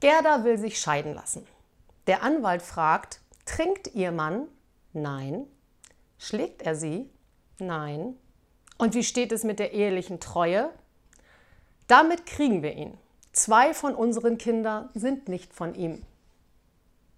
Gerda 0.00 0.44
will 0.44 0.58
sich 0.58 0.80
scheiden 0.80 1.14
lassen. 1.14 1.46
Der 2.06 2.22
Anwalt 2.22 2.62
fragt, 2.62 3.20
trinkt 3.44 3.94
ihr 3.94 4.12
Mann? 4.12 4.48
Nein. 4.92 5.46
Schlägt 6.18 6.62
er 6.62 6.74
sie? 6.74 7.10
Nein. 7.58 8.16
Und 8.78 8.94
wie 8.94 9.04
steht 9.04 9.30
es 9.30 9.44
mit 9.44 9.58
der 9.58 9.72
ehelichen 9.72 10.20
Treue? 10.20 10.70
Damit 11.86 12.24
kriegen 12.24 12.62
wir 12.62 12.74
ihn. 12.74 12.96
Zwei 13.32 13.74
von 13.74 13.94
unseren 13.94 14.38
Kindern 14.38 14.88
sind 14.94 15.28
nicht 15.28 15.52
von 15.52 15.74
ihm. 15.74 16.02